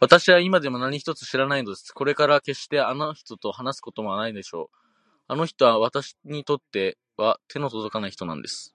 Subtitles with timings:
[0.00, 1.90] わたしは今でも何一つ知らないのです。
[1.92, 4.70] これからもけっしてあの人と話すことはないでしょうし、
[5.28, 8.74] あの人はわたしにとっては手のとどかない人なんです。